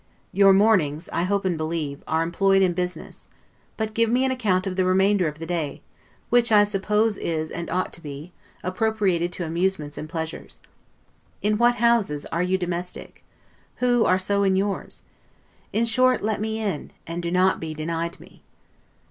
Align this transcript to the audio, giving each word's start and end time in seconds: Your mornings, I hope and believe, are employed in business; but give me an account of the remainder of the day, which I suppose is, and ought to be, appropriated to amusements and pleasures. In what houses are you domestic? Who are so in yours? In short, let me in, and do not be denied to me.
Your 0.31 0.51
mornings, 0.51 1.09
I 1.13 1.25
hope 1.25 1.45
and 1.45 1.55
believe, 1.55 2.01
are 2.07 2.23
employed 2.23 2.63
in 2.63 2.73
business; 2.73 3.29
but 3.77 3.93
give 3.93 4.09
me 4.09 4.25
an 4.25 4.31
account 4.31 4.65
of 4.65 4.75
the 4.75 4.83
remainder 4.83 5.27
of 5.27 5.37
the 5.37 5.45
day, 5.45 5.83
which 6.31 6.51
I 6.51 6.63
suppose 6.63 7.17
is, 7.17 7.51
and 7.51 7.69
ought 7.69 7.93
to 7.93 8.01
be, 8.01 8.33
appropriated 8.63 9.31
to 9.33 9.45
amusements 9.45 9.99
and 9.99 10.09
pleasures. 10.09 10.59
In 11.43 11.59
what 11.59 11.75
houses 11.75 12.25
are 12.31 12.41
you 12.41 12.57
domestic? 12.57 13.23
Who 13.75 14.03
are 14.05 14.17
so 14.17 14.41
in 14.41 14.55
yours? 14.55 15.03
In 15.71 15.85
short, 15.85 16.23
let 16.23 16.41
me 16.41 16.57
in, 16.59 16.93
and 17.05 17.21
do 17.21 17.29
not 17.29 17.59
be 17.59 17.75
denied 17.75 18.13
to 18.13 18.23
me. 18.23 18.41